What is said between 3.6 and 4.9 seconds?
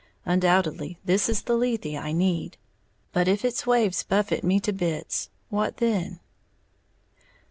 waves buffet me to